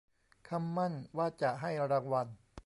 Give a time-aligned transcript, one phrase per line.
[0.47, 2.27] คำมั่นว่าจะให้รางวัล